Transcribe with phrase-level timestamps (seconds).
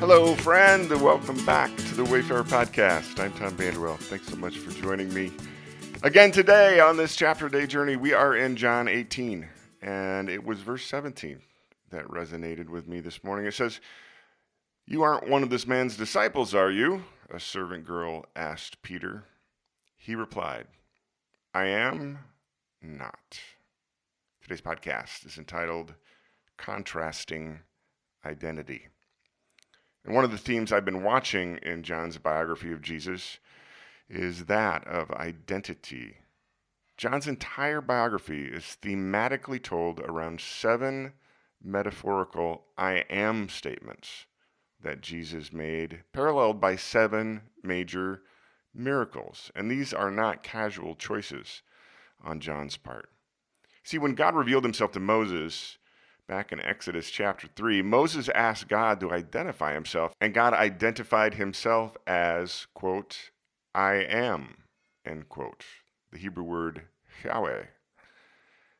[0.00, 3.20] Hello, friend, and welcome back to the Wayfarer Podcast.
[3.20, 3.98] I'm Tom Vanderwell.
[3.98, 5.30] Thanks so much for joining me.
[6.02, 9.46] Again, today on this chapter day journey, we are in John 18,
[9.82, 11.42] and it was verse 17
[11.90, 13.44] that resonated with me this morning.
[13.44, 13.82] It says,
[14.86, 17.04] You aren't one of this man's disciples, are you?
[17.28, 19.24] A servant girl asked Peter.
[19.98, 20.66] He replied,
[21.52, 22.20] I am
[22.80, 23.38] not.
[24.40, 25.92] Today's podcast is entitled
[26.56, 27.60] Contrasting
[28.24, 28.86] Identity.
[30.04, 33.38] And one of the themes I've been watching in John's biography of Jesus
[34.08, 36.16] is that of identity.
[36.96, 41.12] John's entire biography is thematically told around seven
[41.62, 44.26] metaphorical I am statements
[44.82, 48.22] that Jesus made, paralleled by seven major
[48.74, 49.50] miracles.
[49.54, 51.62] And these are not casual choices
[52.22, 53.10] on John's part.
[53.82, 55.78] See, when God revealed himself to Moses
[56.30, 61.96] back in Exodus chapter 3, Moses asked God to identify himself, and God identified himself
[62.06, 63.32] as, quote,
[63.74, 64.58] I am,
[65.04, 65.64] end quote.
[66.12, 66.82] The Hebrew word
[67.24, 67.64] Yahweh.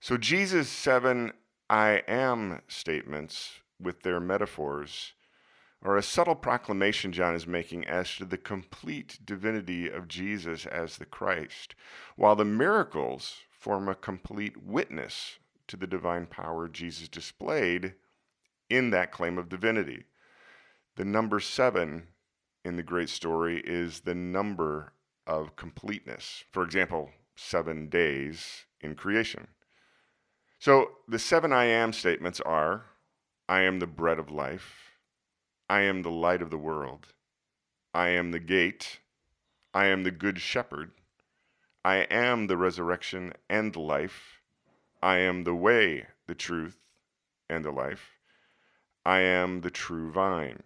[0.00, 1.34] So Jesus' seven
[1.70, 5.12] I am statements with their metaphors
[5.84, 10.96] are a subtle proclamation John is making as to the complete divinity of Jesus as
[10.96, 11.76] the Christ,
[12.16, 15.38] while the miracles form a complete witness
[15.68, 17.94] to the divine power Jesus displayed
[18.68, 20.04] in that claim of divinity.
[20.96, 22.08] The number seven
[22.64, 24.92] in the great story is the number
[25.26, 26.44] of completeness.
[26.52, 29.48] For example, seven days in creation.
[30.58, 32.86] So the seven I am statements are
[33.48, 34.92] I am the bread of life,
[35.68, 37.08] I am the light of the world,
[37.94, 38.98] I am the gate,
[39.72, 40.92] I am the good shepherd,
[41.84, 44.35] I am the resurrection and life.
[45.06, 46.78] I am the way, the truth,
[47.48, 48.18] and the life.
[49.04, 50.64] I am the true vine.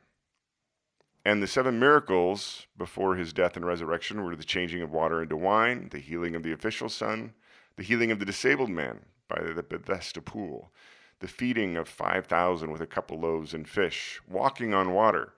[1.27, 5.37] And the seven miracles before his death and resurrection were the changing of water into
[5.37, 7.35] wine, the healing of the official son,
[7.77, 10.73] the healing of the disabled man by the Bethesda pool,
[11.19, 15.35] the feeding of 5,000 with a couple loaves and fish, walking on water,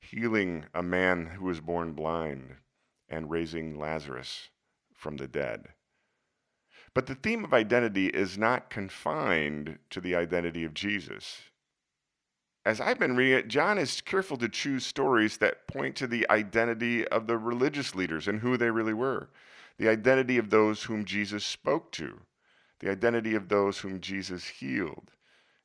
[0.00, 2.56] healing a man who was born blind,
[3.10, 4.48] and raising Lazarus
[4.94, 5.68] from the dead.
[6.94, 11.42] But the theme of identity is not confined to the identity of Jesus.
[12.64, 16.28] As I've been reading it, John is careful to choose stories that point to the
[16.28, 19.30] identity of the religious leaders and who they really were,
[19.78, 22.20] the identity of those whom Jesus spoke to,
[22.80, 25.12] the identity of those whom Jesus healed,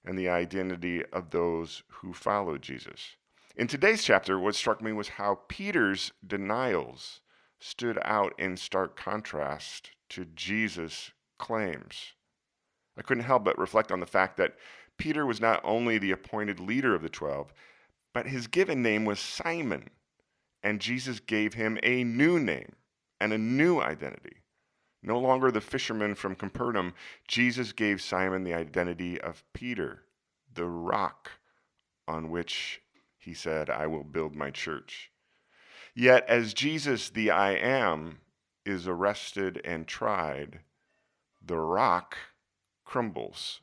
[0.05, 3.15] and the identity of those who followed Jesus.
[3.55, 7.21] In today's chapter, what struck me was how Peter's denials
[7.59, 12.13] stood out in stark contrast to Jesus' claims.
[12.97, 14.55] I couldn't help but reflect on the fact that
[14.97, 17.53] Peter was not only the appointed leader of the twelve,
[18.13, 19.89] but his given name was Simon,
[20.61, 22.73] and Jesus gave him a new name
[23.19, 24.37] and a new identity.
[25.01, 26.93] No longer the fisherman from Capernaum,
[27.27, 30.03] Jesus gave Simon the identity of Peter,
[30.53, 31.31] the rock
[32.07, 32.81] on which
[33.17, 35.09] he said, I will build my church.
[35.95, 38.19] Yet, as Jesus, the I am,
[38.65, 40.59] is arrested and tried,
[41.45, 42.17] the rock
[42.85, 43.61] crumbles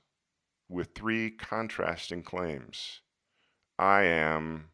[0.68, 3.00] with three contrasting claims
[3.78, 4.70] I am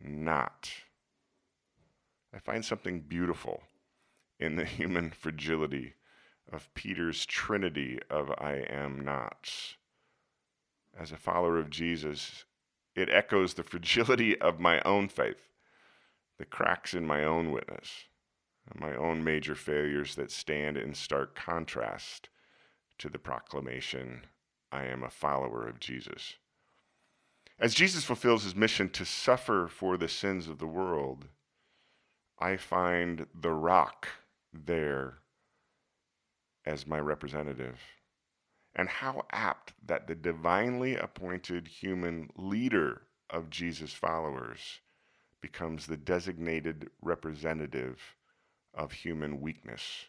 [0.00, 0.70] not.
[2.34, 3.62] I find something beautiful
[4.38, 5.94] in the human fragility
[6.50, 9.76] of Peter's trinity of I am nots.
[10.98, 12.44] As a follower of Jesus,
[12.94, 15.48] it echoes the fragility of my own faith
[16.38, 18.06] the cracks in my own witness,
[18.70, 22.28] Uh, my own major failures that stand in stark contrast
[22.98, 24.26] to the proclamation
[24.70, 26.36] I am a follower of Jesus.
[27.58, 31.26] As Jesus fulfills his mission to suffer for the sins of the world,
[32.38, 34.08] I find the rock
[34.52, 35.18] there
[36.64, 37.78] as my representative.
[38.74, 44.80] And how apt that the divinely appointed human leader of Jesus' followers
[45.40, 48.00] becomes the designated representative
[48.74, 50.06] of human weakness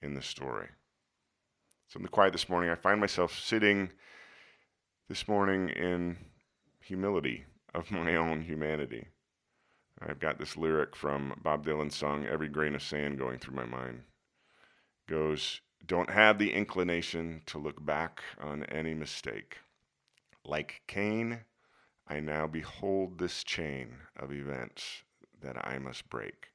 [0.00, 0.68] in the story.
[1.88, 3.90] So, in the quiet this morning, I find myself sitting
[5.08, 6.16] this morning in
[6.80, 7.44] humility
[7.74, 9.08] of my own humanity.
[10.00, 13.66] I've got this lyric from Bob Dylan's song, Every Grain of Sand, going through my
[13.66, 14.02] mind.
[15.06, 19.58] It goes, Don't have the inclination to look back on any mistake.
[20.44, 21.40] Like Cain,
[22.08, 25.02] I now behold this chain of events
[25.40, 26.51] that I must break.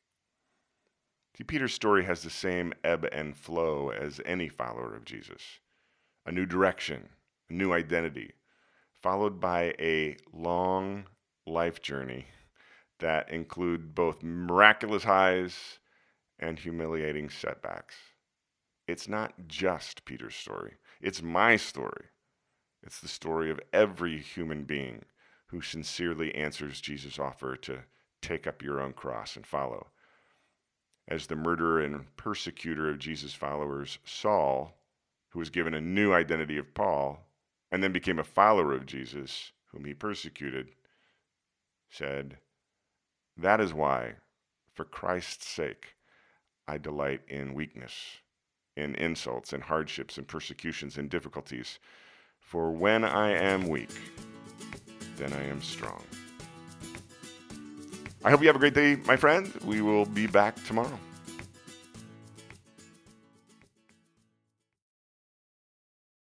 [1.38, 5.60] See, Peter's story has the same ebb and flow as any follower of Jesus
[6.25, 7.10] a new direction,
[7.48, 8.34] a new identity,
[9.04, 11.06] followed by a long,
[11.45, 12.25] life journey
[13.00, 15.78] that include both miraculous highs
[16.39, 17.95] and humiliating setbacks.
[18.88, 22.06] It's not just Peter's story, it's my story.
[22.81, 25.06] It's the story of every human being
[25.48, 27.84] who sincerely answers Jesus' offer to
[28.24, 29.92] take up your own cross and follow.
[31.07, 34.77] As the murderer and persecutor of Jesus' followers, Saul,
[35.30, 37.25] who was given a new identity of Paul
[37.71, 40.69] and then became a follower of Jesus, whom he persecuted,
[41.89, 42.38] said,
[43.38, 44.15] That is why,
[44.74, 45.95] for Christ's sake,
[46.68, 48.18] I delight in weakness,
[48.75, 51.80] in insults, in hardships, in persecutions, in difficulties.
[52.39, 53.92] For when I am weak,
[55.18, 56.03] then I am strong.
[58.27, 59.53] I hope you have a great day, my friend.
[59.63, 61.00] We will be back tomorrow.